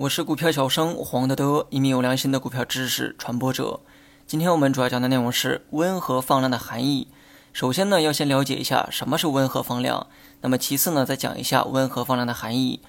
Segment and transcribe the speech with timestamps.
[0.00, 3.80] 我是股票小生黄德德，一名有良心的股票知识传播者。
[4.26, 7.08] 今天我们主要讲的内容是温和放量的含义。
[7.52, 10.06] 首先呢，要先了解一下什么是温和放量。
[10.40, 12.80] 那么其次呢，再讲一下温和放量的含义。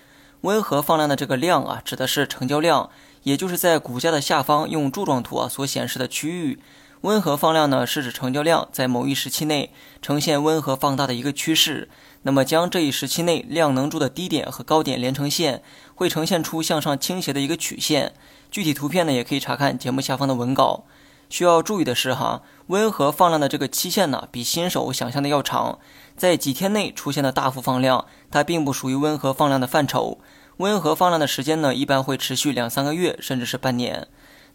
[0.43, 2.89] 温和放量的这个量啊，指的是成交量，
[3.23, 6.61] 也就是在股价的下方用柱状图啊所显示的区域。
[7.01, 9.71] 温和放量呢，是指成交量在某一时期内
[10.01, 11.89] 呈现温和放大的一个趋势。
[12.21, 15.63] 那么将这一时期内量能柱的低点和高点连成线，
[15.95, 18.13] 会呈现出向上倾斜的一个曲线。
[18.51, 20.83] 具体图片呢，也可以查看节目下方的文稿。
[21.27, 25.79] 需要注意的是哈，温和放量的这个期限呢，比新手想象的要长。
[26.15, 30.19] 在几天内出现的大幅放量，它并不属于温和放量的范畴。
[30.57, 34.07] 温和放量的时间呢，一般会持续两三个月，甚至是半年。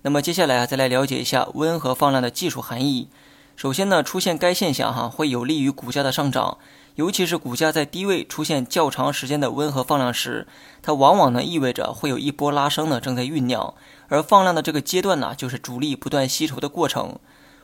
[0.06, 3.08] 那么接下来啊，再来了解一下温和放量的技术含义。
[3.56, 6.58] 首先呢，出现该现象哈，会有利于股价的上涨，
[6.94, 10.46] 尤其是股价在低位出现较长时间的温和放量时，
[10.80, 13.74] 它往往呢意味着会有一波拉升呢正在酝酿。
[14.06, 17.18] 而放量的这个阶段呢，就是主力不断吸筹的过程。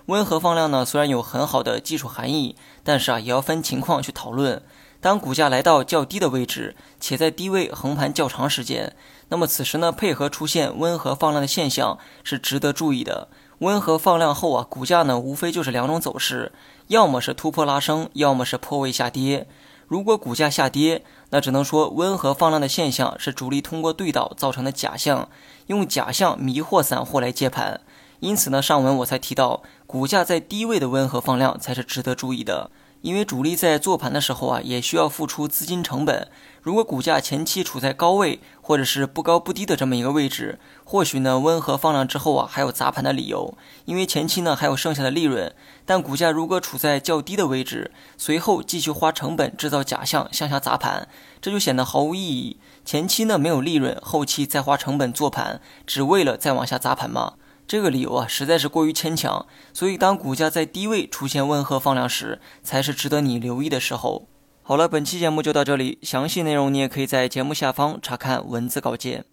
[0.06, 4.60] 温和放量呢，虽然有很好的技术含义，但是啊，也要分情况去讨论。
[5.02, 8.94] 当股价来到较低的位置，且在低位横盘较长时间，
[9.30, 13.26] 那么此时呢，配合出现温和放量的现象是值得注意的。
[13.58, 16.52] 温和放量后啊，股价呢无非就是两种走势，
[16.86, 19.48] 要么是突破拉升，要么是破位下跌。
[19.88, 25.28] 如果股价下跌，那只能说温和放量的现象是主力通过对倒造成的假象，
[25.66, 27.80] 用假象迷惑散户来接盘。
[28.20, 32.70] 因此呢，上文我才提到，股价在低位的温和放量才是值得注意的。
[33.02, 36.28] 因为主力在做盘的时候啊，也需要付出资金成本。
[36.62, 43.58] 如果股价前期处在高位，或者是不高不低的这么一个位置，或许呢温和放量之后啊，还有砸盘的理由。
[43.86, 45.52] 因为前期呢还有剩下的利润。
[45.84, 51.08] 但股价如果处在较低的位置，随后继续花成本制造假象向下砸盘，
[51.40, 52.58] 这就显得毫无意义。
[52.84, 57.34] 前期呢没有利润，后期再花成本做盘，只为了再往下砸盘吗？
[57.66, 64.28] 这个理由啊，实在是过于牵强，所以当股价在低位出现温和放量时，才是值得你留意的时候。
[64.62, 69.24] 好了，本期节目就到这里，详细内容你也可以在节目下方查看文字稿件。